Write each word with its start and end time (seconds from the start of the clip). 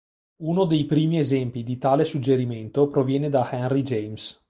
Uno 0.41 0.65
dei 0.65 0.85
primi 0.85 1.19
esempi 1.19 1.61
di 1.61 1.77
tale 1.77 2.05
suggerimento 2.05 2.87
proviene 2.87 3.29
da 3.29 3.47
Henry 3.51 3.83
James. 3.83 4.39